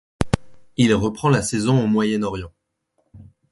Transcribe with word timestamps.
Il 0.77 0.95
reprend 0.95 1.29
la 1.29 1.43
saison 1.43 1.79
au 1.79 1.85
Moyen-Orient. 1.85 2.51